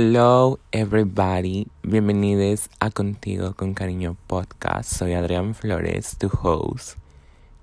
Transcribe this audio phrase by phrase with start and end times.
[0.00, 4.92] Hello everybody, bienvenidos a Contigo con Cariño Podcast.
[4.92, 6.96] Soy Adrián Flores, tu host.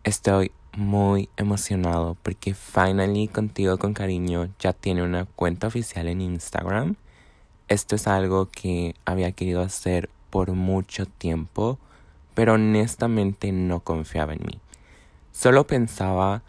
[0.03, 6.97] Estoy muy emocionado porque finally Contigo con Cariño ya tiene una cuenta oficial en Instagram.
[7.69, 11.79] Esto es algo que había querido hacer por mucho tiempo,
[12.33, 14.59] pero honestamente no confiaba en mí.
[15.31, 16.41] Solo pensaba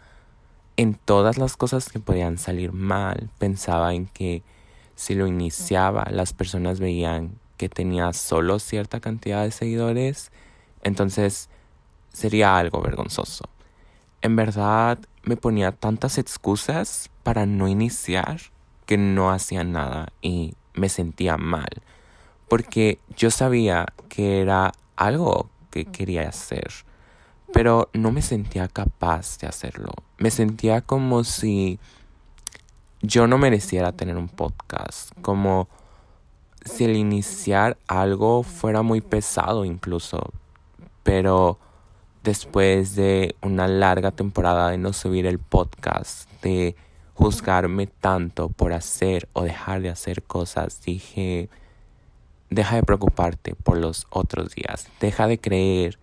[0.75, 3.29] en todas las cosas que podían salir mal.
[3.37, 4.43] Pensaba en que
[4.97, 10.31] si lo iniciaba, las personas veían que tenía solo cierta cantidad de seguidores,
[10.81, 11.49] entonces
[12.11, 13.45] sería algo vergonzoso.
[14.23, 18.41] En verdad me ponía tantas excusas para no iniciar
[18.87, 21.69] que no hacía nada y me sentía mal,
[22.49, 26.73] porque yo sabía que era algo que quería hacer,
[27.53, 29.91] pero no me sentía capaz de hacerlo.
[30.17, 31.79] Me sentía como si
[33.01, 35.69] yo no mereciera tener un podcast, como
[36.65, 40.31] si el iniciar algo fuera muy pesado incluso,
[41.03, 41.59] pero
[42.23, 46.75] después de una larga temporada de no subir el podcast, de
[47.13, 51.49] juzgarme tanto por hacer o dejar de hacer cosas, dije,
[52.49, 55.99] deja de preocuparte por los otros días, deja de creer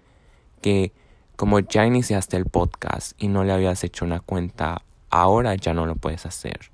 [0.61, 0.93] que
[1.37, 5.87] como ya iniciaste el podcast y no le habías hecho una cuenta, ahora ya no
[5.87, 6.74] lo puedes hacer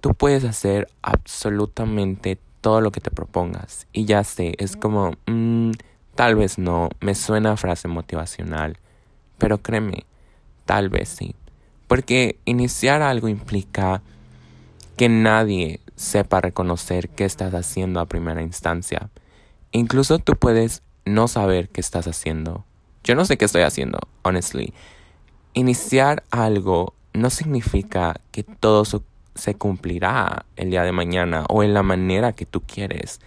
[0.00, 3.86] tú puedes hacer absolutamente todo lo que te propongas.
[3.92, 5.72] Y ya sé, es como, mm,
[6.14, 8.78] tal vez no, me suena frase motivacional,
[9.38, 10.04] pero créeme,
[10.64, 11.34] tal vez sí.
[11.86, 14.02] Porque iniciar algo implica
[14.96, 19.10] que nadie sepa reconocer qué estás haciendo a primera instancia.
[19.72, 22.64] Incluso tú puedes no saber qué estás haciendo.
[23.04, 24.72] Yo no sé qué estoy haciendo, honestly.
[25.54, 29.02] Iniciar algo no significa que todo su
[29.40, 33.20] se cumplirá el día de mañana o en la manera que tú quieres.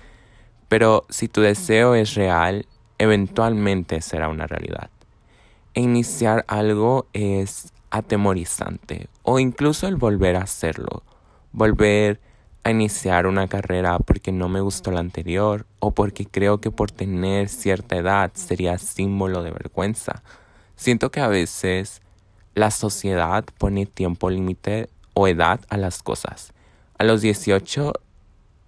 [0.69, 2.67] Pero si tu deseo es real,
[2.97, 4.89] eventualmente será una realidad.
[5.73, 11.03] E iniciar algo es atemorizante o incluso el volver a hacerlo.
[11.51, 12.21] Volver
[12.63, 16.91] a iniciar una carrera porque no me gustó la anterior o porque creo que por
[16.91, 20.23] tener cierta edad sería símbolo de vergüenza.
[20.75, 22.01] Siento que a veces
[22.55, 26.53] la sociedad pone tiempo límite o edad a las cosas.
[26.97, 27.93] A los 18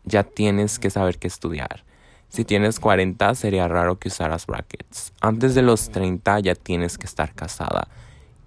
[0.04, 1.84] ya tienes que saber qué estudiar.
[2.30, 5.14] Si tienes 40 sería raro que usaras brackets.
[5.22, 7.88] Antes de los 30 ya tienes que estar casada.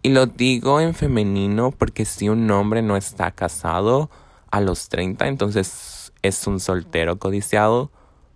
[0.02, 4.10] Y lo digo en femenino porque si un hombre no está casado
[4.50, 7.90] a los 30, entonces es un soltero codiciado.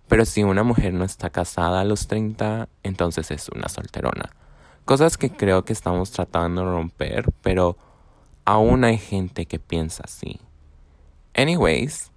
[0.07, 4.31] Pero si una mujer no está casada a los 30, entonces es una solterona.
[4.85, 7.77] Cosas que creo que estamos tratando de romper, pero
[8.45, 10.39] aún hay gente que piensa así.
[11.35, 12.11] Anyways,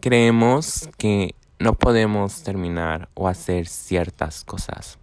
[0.00, 4.98] creemos que no podemos terminar o hacer ciertas cosas.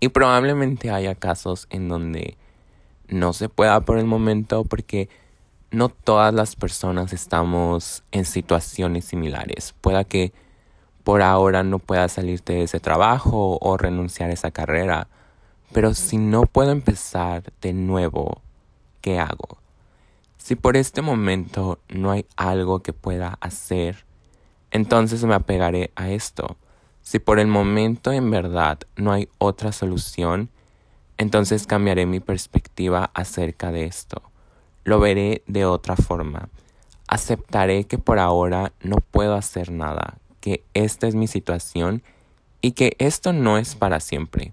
[0.00, 2.36] Y probablemente haya casos en donde
[3.08, 5.08] no se pueda por el momento porque
[5.70, 9.74] no todas las personas estamos en situaciones similares.
[9.80, 10.32] Pueda que
[11.04, 15.08] por ahora no pueda salirte de ese trabajo o renunciar a esa carrera.
[15.72, 18.42] Pero si no puedo empezar de nuevo
[19.00, 19.58] ¿qué hago?
[20.36, 24.04] Si por este momento no hay algo que pueda hacer,
[24.70, 26.56] entonces me apegaré a esto.
[27.02, 30.50] Si por el momento en verdad no hay otra solución,
[31.16, 34.22] entonces cambiaré mi perspectiva acerca de esto.
[34.84, 36.48] Lo veré de otra forma.
[37.08, 42.02] Aceptaré que por ahora no puedo hacer nada, que esta es mi situación
[42.60, 44.52] y que esto no es para siempre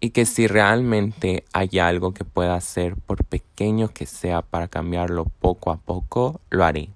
[0.00, 5.24] y que si realmente hay algo que pueda hacer, por pequeño que sea, para cambiarlo
[5.40, 6.90] poco a poco, lo haré.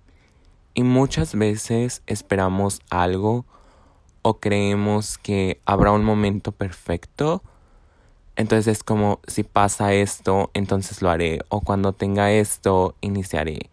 [0.75, 3.45] Y muchas veces esperamos algo
[4.23, 7.43] o creemos que habrá un momento perfecto.
[8.37, 11.41] Entonces es como si pasa esto, entonces lo haré.
[11.49, 13.71] O cuando tenga esto, iniciaré.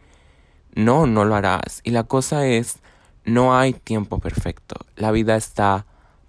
[0.73, 1.81] No, no lo harás.
[1.83, 2.79] Y la cosa es,
[3.25, 4.75] no hay tiempo perfecto.
[4.95, 5.85] La vida está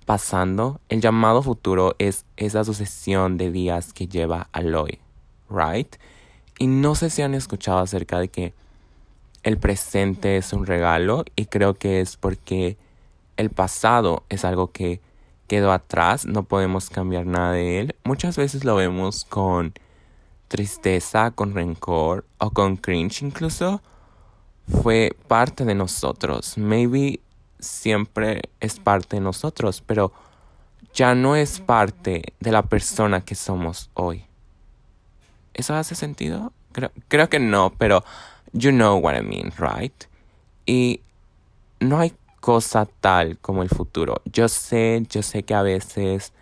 [0.09, 5.01] pasando, el llamado futuro es esa sucesión de días que lleva al hoy,
[5.51, 5.97] right?
[6.59, 8.55] Y no sé si han escuchado acerca de que
[9.43, 12.79] el presente es un regalo y creo que es porque
[13.37, 15.03] el pasado es algo que
[15.47, 17.95] quedó atrás, no podemos cambiar nada de él.
[18.05, 19.75] Muchas veces lo vemos con
[20.49, 23.83] tristeza, con rencor o con cringe incluso.
[24.83, 26.57] Fue parte de nosotros.
[26.57, 27.21] Maybe
[27.59, 30.13] siempre es parte de nosotros, pero
[30.95, 34.25] ya no es parte de la persona que somos hoy.
[35.55, 36.53] ¿Eso hace sentido?
[36.73, 38.05] Creo, creo que no, pero
[38.53, 40.05] you know what I mean, right?
[40.67, 41.01] Y
[41.81, 44.23] no hay cosa tal como el futuro.
[44.25, 46.33] Yo sé, yo sé que a veces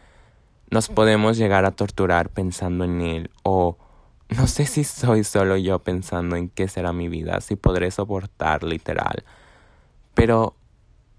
[0.70, 3.78] nos podemos llegar a torturar pensando en él o
[4.28, 8.64] no sé si soy solo yo pensando en qué será mi vida, si podré soportar
[8.64, 9.24] literal.
[10.14, 10.55] Pero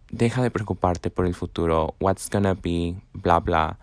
[0.10, 3.78] deja de preocuparte por el futuro, what's gonna be, bla bla.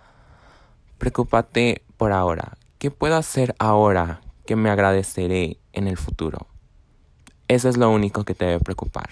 [0.98, 2.56] Preocúpate por ahora.
[2.78, 6.46] ¿Qué puedo hacer ahora que me agradeceré en el futuro?
[7.48, 9.10] Eso es lo único que te debe preocupar.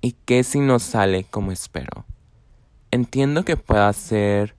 [0.00, 2.04] ¿Y qué si no sale como espero?
[2.90, 4.54] Entiendo que pueda ser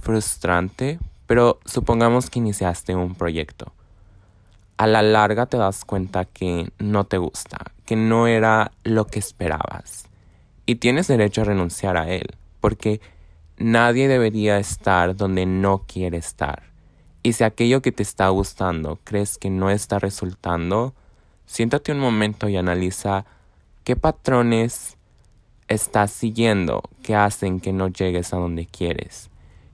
[0.00, 3.72] frustrante, pero supongamos que iniciaste un proyecto.
[4.76, 9.18] A la larga te das cuenta que no te gusta, que no era lo que
[9.18, 10.08] esperabas.
[10.66, 13.00] Y tienes derecho a renunciar a él, porque
[13.56, 16.62] nadie debería estar donde no quiere estar.
[17.22, 20.94] Y si aquello que te está gustando crees que no está resultando,
[21.46, 23.24] siéntate un momento y analiza
[23.84, 24.96] qué patrones
[25.68, 29.30] estás siguiendo que hacen que no llegues a donde quieres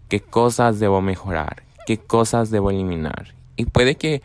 [0.09, 3.35] qué cosas debo mejorar, qué cosas debo eliminar.
[3.57, 4.23] Y puede que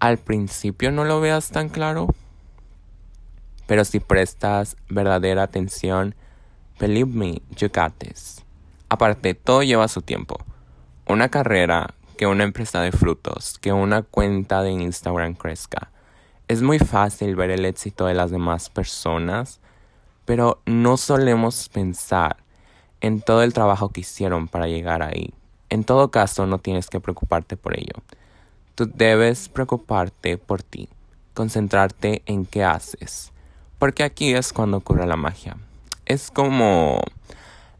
[0.00, 2.08] al principio no lo veas tan claro,
[3.66, 6.14] pero si prestas verdadera atención,
[6.78, 8.44] believe me, you got this.
[8.88, 10.38] Aparte, todo lleva su tiempo.
[11.06, 15.90] Una carrera, que una empresa de frutos, que una cuenta de Instagram crezca.
[16.48, 19.60] Es muy fácil ver el éxito de las demás personas,
[20.24, 22.36] pero no solemos pensar
[23.00, 25.34] en todo el trabajo que hicieron para llegar ahí.
[25.70, 28.02] En todo caso, no tienes que preocuparte por ello.
[28.74, 30.88] Tú debes preocuparte por ti,
[31.32, 33.32] concentrarte en qué haces,
[33.84, 35.58] porque aquí es cuando ocurre la magia.
[36.06, 37.02] Es como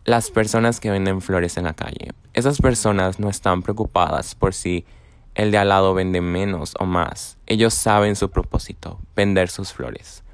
[0.05, 2.11] las personas que venden flores en la calle.
[2.35, 4.85] Esas personas no están preocupadas por si
[5.35, 7.39] el de al lado vende menos o más.
[7.47, 10.25] Ellos saben su propósito, vender sus flores.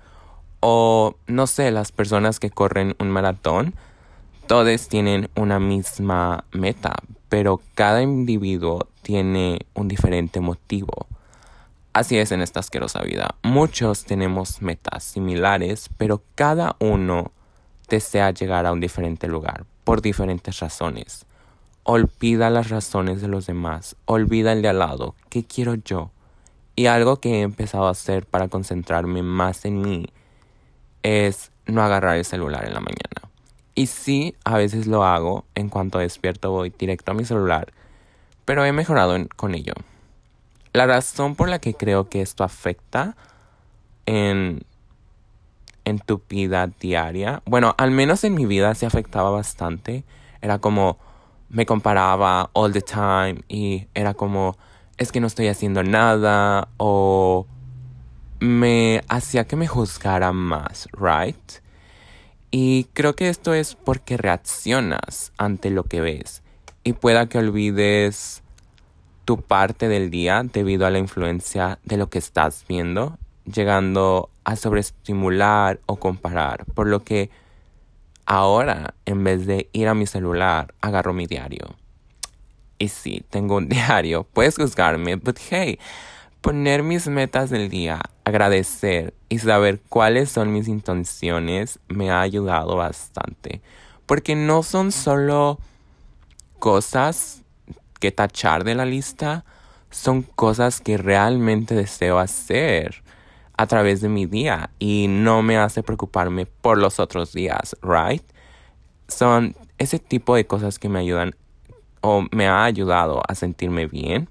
[0.59, 3.75] O no sé, las personas que corren un maratón
[4.49, 6.97] todos tienen una misma meta,
[7.29, 11.07] pero cada individuo tiene un diferente motivo.
[11.93, 13.35] Así es en esta asquerosa vida.
[13.43, 17.33] Muchos tenemos metas similares, pero cada uno
[17.89, 21.27] desea llegar a un diferente lugar por diferentes razones.
[21.83, 26.13] Olvida las razones de los demás, olvida el de al lado, ¿qué quiero yo?
[26.77, 30.07] Y algo que he empezado a hacer para concentrarme más en mí
[31.03, 33.31] es no agarrar el celular en la mañana.
[33.75, 37.73] Y sí, a veces lo hago, en cuanto despierto voy directo a mi celular,
[38.45, 39.75] pero he mejorado con ello.
[40.73, 43.17] La razón por la que creo que esto afecta
[44.07, 44.63] en,
[45.85, 50.05] en tu vida diaria, bueno, al menos en mi vida se afectaba bastante,
[50.41, 50.99] era como
[51.49, 54.57] me comparaba all the time y era como
[54.97, 57.47] es que no estoy haciendo nada o
[58.39, 61.37] me hacía que me juzgara más, right?
[62.51, 66.43] Y creo que esto es porque reaccionas ante lo que ves
[66.85, 68.43] y pueda que olvides
[69.31, 74.57] tu parte del día debido a la influencia de lo que estás viendo, llegando a
[74.57, 77.31] sobreestimular o comparar, por lo que
[78.27, 81.77] ahora en vez de ir a mi celular agarro mi diario.
[82.81, 85.79] Y sí, tengo un diario, puedes juzgarme, but hey,
[86.41, 92.75] poner mis metas del día, agradecer y saber cuáles son mis intenciones me ha ayudado
[92.75, 93.61] bastante.
[94.07, 95.61] Porque no son solo
[96.59, 97.40] cosas
[98.01, 99.45] que tachar de la lista,
[99.91, 103.05] son cosas que realmente deseo hacer
[103.57, 108.23] a través de mi día y no me hace preocuparme por los otros días, ¿right?
[109.07, 111.37] Son ese tipo de cosas que me ayudan
[112.01, 114.29] o me ha ayudado a sentirme bien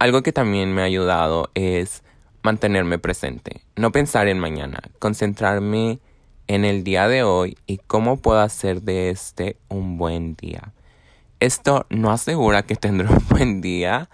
[0.00, 2.02] algo que también me ha ayudado es
[2.42, 6.00] mantenerme presente, no pensar en mañana, concentrarme
[6.46, 10.72] en el día de hoy y cómo puedo hacer de este un buen día.
[11.40, 14.08] Esto no asegura que tendré un buen día,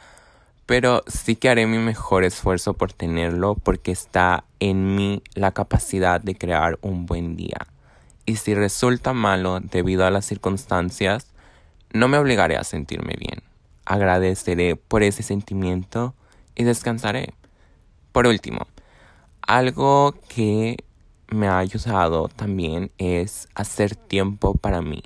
[0.64, 6.21] pero sí que haré mi mejor esfuerzo por tenerlo porque está en mí la capacidad
[6.21, 7.66] de crear un buen día.
[8.25, 11.26] Y si resulta malo debido a las circunstancias,
[11.92, 13.42] no me obligaré a sentirme bien
[13.87, 16.14] agradeceré por ese sentimiento
[16.54, 17.33] y descansaré.
[18.12, 18.66] Por último,
[19.40, 20.76] algo que
[21.28, 25.02] me ha ayudado también es hacer tiempo para mí,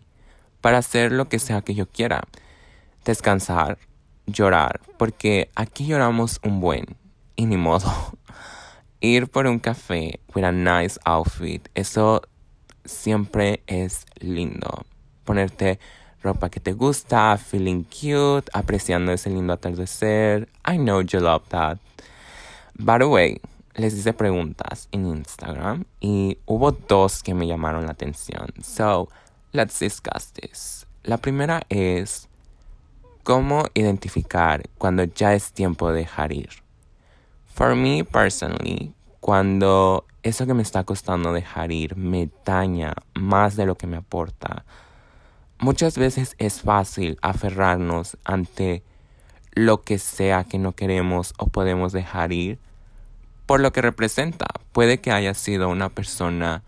[0.60, 2.22] para hacer lo que sea que yo quiera.
[3.04, 3.78] Descansar,
[4.26, 6.84] llorar, porque aquí lloramos un buen
[7.36, 7.90] y ni modo.
[9.00, 12.22] Ir por un café with a nice outfit, eso
[12.84, 14.84] siempre es lindo.
[15.24, 15.78] Ponerte
[16.22, 20.48] ropa que te gusta, feeling cute, apreciando ese lindo atardecer.
[20.66, 21.78] I know you love that.
[22.74, 23.40] By the way,
[23.74, 28.52] les hice preguntas en Instagram y hubo dos que me llamaron la atención.
[28.62, 29.08] So,
[29.52, 30.86] let's discuss this.
[31.02, 32.28] La primera es
[33.22, 36.50] cómo identificar cuando ya es tiempo de dejar ir.
[37.46, 43.66] For me personally, cuando eso que me está costando dejar ir me daña más de
[43.66, 44.64] lo que me aporta,
[45.58, 48.82] muchas veces es fácil aferrarnos ante
[49.52, 52.58] lo que sea que no queremos o podemos dejar ir
[53.46, 54.46] por lo que representa.
[54.72, 56.62] Puede que haya sido una persona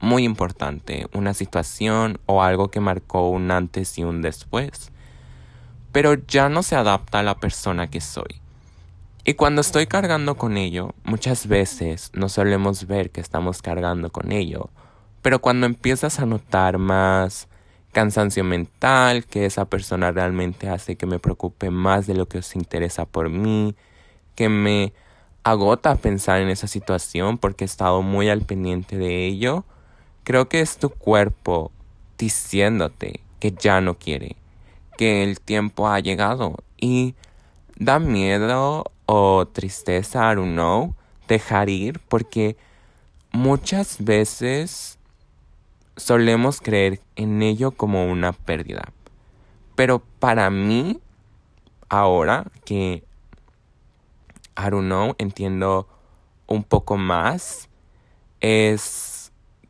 [0.00, 4.92] muy importante, una situación o algo que marcó un antes y un después.
[5.92, 8.40] Pero ya no se adapta a la persona que soy.
[9.24, 14.30] Y cuando estoy cargando con ello, muchas veces no solemos ver que estamos cargando con
[14.30, 14.70] ello.
[15.22, 17.48] Pero cuando empiezas a notar más
[17.90, 22.54] cansancio mental, que esa persona realmente hace que me preocupe más de lo que os
[22.54, 23.74] interesa por mí,
[24.36, 24.92] que me
[25.42, 29.64] agota pensar en esa situación porque he estado muy al pendiente de ello,
[30.26, 31.70] creo que es tu cuerpo
[32.18, 34.34] diciéndote que ya no quiere,
[34.98, 37.14] que el tiempo ha llegado y
[37.76, 40.96] da miedo o tristeza, I don't
[41.28, 42.56] dejar ir porque
[43.30, 44.98] muchas veces
[45.96, 48.92] solemos creer en ello como una pérdida.
[49.76, 50.98] Pero para mí,
[51.88, 53.04] ahora que,
[54.56, 55.86] I entiendo
[56.48, 57.68] un poco más,
[58.40, 59.15] es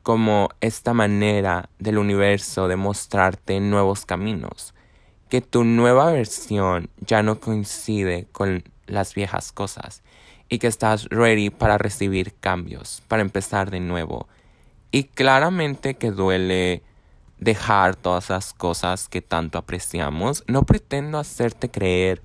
[0.07, 4.73] como esta manera del universo de mostrarte nuevos caminos.
[5.29, 10.05] Que tu nueva versión ya no coincide con las viejas cosas
[10.49, 14.29] y que estás ready para recibir cambios, para empezar de nuevo
[14.93, 16.85] y claramente que duele
[17.41, 20.45] dejar todas las cosas que tanto apreciamos.
[20.47, 22.23] No pretendo hacerte creer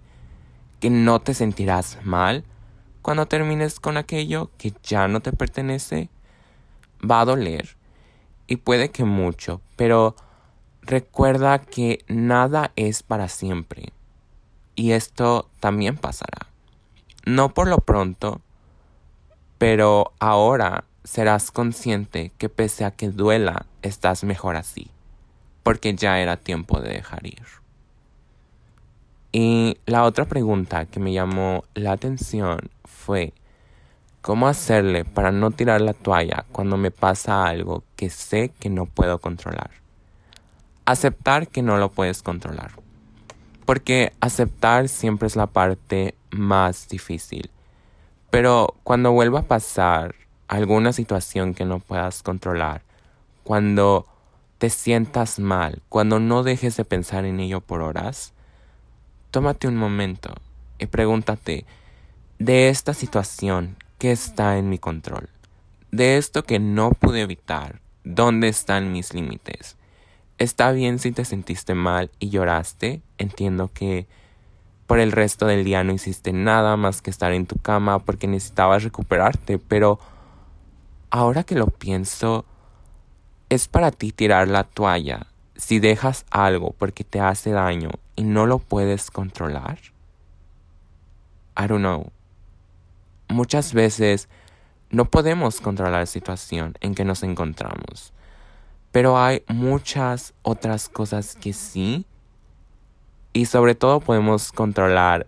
[0.79, 2.43] que no te sentirás mal
[3.01, 6.11] cuando termines con aquello que ya no te pertenece.
[7.03, 7.75] Va a doler
[8.47, 10.15] y puede que mucho, pero
[10.81, 13.93] recuerda que nada es para siempre.
[14.75, 16.47] Y esto también pasará.
[17.25, 18.41] No por lo pronto,
[19.57, 24.89] pero ahora serás consciente que pese a que duela, estás mejor así,
[25.63, 27.45] porque ya era tiempo de dejar ir.
[29.31, 33.33] Y la otra pregunta que me llamó la atención fue,
[34.21, 38.85] ¿cómo hacerle para no tirar la toalla cuando me pasa algo que sé que no
[38.85, 39.71] puedo controlar?
[40.85, 42.71] Aceptar que no lo puedes controlar.
[43.65, 47.49] Porque aceptar siempre es la parte más difícil.
[48.29, 50.15] Pero cuando vuelva a pasar
[50.47, 52.81] alguna situación que no puedas controlar,
[53.43, 54.07] cuando
[54.57, 58.33] te sientas mal, cuando no dejes de pensar en ello por horas,
[59.31, 60.33] tómate un momento
[60.77, 61.65] y pregúntate,
[62.41, 65.29] de esta situación, ¿qué está en mi control?
[65.91, 69.77] De esto que no pude evitar, ¿dónde están mis límites?
[70.39, 74.07] Está bien si te sentiste mal y lloraste, entiendo que
[74.87, 78.25] por el resto del día no hiciste nada más que estar en tu cama porque
[78.25, 79.99] necesitabas recuperarte, pero
[81.11, 82.43] ahora que lo pienso,
[83.49, 88.47] es para ti tirar la toalla si dejas algo porque te hace daño y no
[88.47, 89.77] lo puedes controlar.
[91.55, 92.11] I don't know.
[93.31, 94.29] Muchas veces
[94.89, 98.13] no podemos controlar la situación en que nos encontramos,
[98.91, 102.05] pero hay muchas otras cosas que sí
[103.33, 105.27] y sobre todo podemos controlar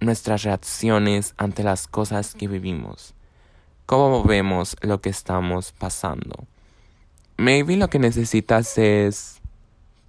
[0.00, 3.14] nuestras reacciones ante las cosas que vivimos
[3.92, 6.46] cómo vemos lo que estamos pasando.
[7.36, 9.40] Maybe lo que necesitas es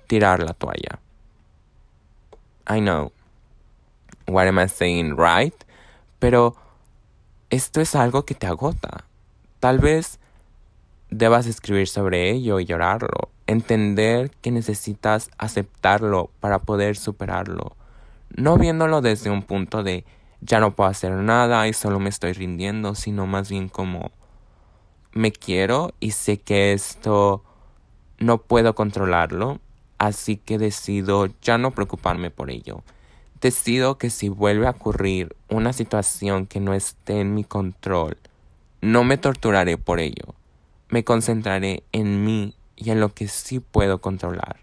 [0.07, 0.99] tirar la toalla.
[2.69, 3.11] I know.
[4.25, 5.53] What am I saying, right?
[6.23, 6.55] Pero
[7.49, 9.03] esto es algo que te agota.
[9.59, 10.21] Tal vez
[11.09, 13.29] debas escribir sobre ello y llorarlo.
[13.45, 17.75] Entender que necesitas aceptarlo para poder superarlo.
[18.37, 20.05] No viéndolo desde un punto de
[20.39, 24.13] ya no puedo hacer nada y solo me estoy rindiendo, sino más bien como
[25.11, 27.43] me quiero y sé que esto
[28.19, 29.59] no puedo controlarlo,
[29.97, 32.81] así que decido ya no preocuparme por ello.
[33.43, 38.15] Decido que si vuelve a ocurrir una situación que no esté en mi control,
[38.79, 40.33] no me torturaré por ello.
[40.87, 44.61] Me concentraré en mí y en lo que sí puedo controlar,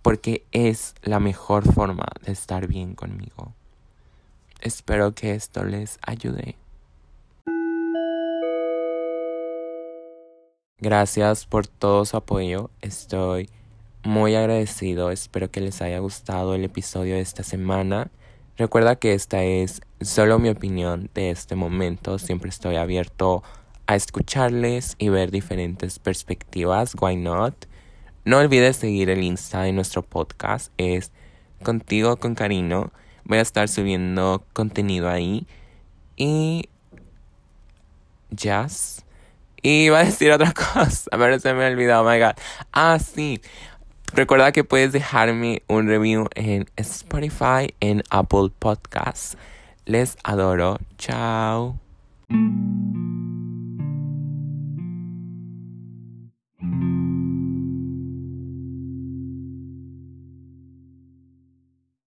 [0.00, 3.52] porque es la mejor forma de estar bien conmigo.
[4.62, 6.56] Espero que esto les ayude.
[10.78, 12.70] Gracias por todo su apoyo.
[12.80, 13.50] Estoy
[14.04, 15.10] muy agradecido.
[15.10, 18.10] Espero que les haya gustado el episodio de esta semana.
[18.56, 22.18] Recuerda que esta es solo mi opinión de este momento.
[22.18, 23.42] Siempre estoy abierto
[23.86, 26.94] a escucharles y ver diferentes perspectivas.
[27.00, 27.66] Why not?
[28.24, 30.72] No olvides seguir el Insta de nuestro podcast.
[30.76, 31.12] Es
[31.62, 32.92] contigo con cariño.
[33.24, 35.46] Voy a estar subiendo contenido ahí.
[36.16, 36.68] Y.
[38.30, 39.04] Jazz.
[39.62, 42.34] Y iba a decir otra cosa, pero se me ha olvidado, oh my god.
[42.72, 43.40] Ah, sí.
[44.12, 49.36] Recuerda que puedes dejarme un review en Spotify, en Apple Podcasts.
[49.84, 50.78] Les adoro.
[50.98, 51.78] Chao.